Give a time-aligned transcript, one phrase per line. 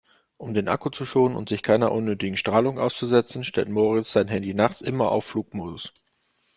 [0.37, 4.55] Um den Akku zu schonen und sich keiner unnötigen Strahlung auszusetzen, stellt Moritz sein Handy
[4.55, 5.93] nachts immer auf Flugmodus.